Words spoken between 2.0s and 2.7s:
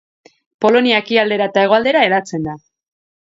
hedatzen da.